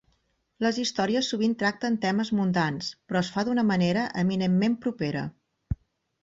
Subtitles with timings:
[0.65, 5.25] Les històries sovint tracten temes mundans, però es fa d'una manera eminentment propera.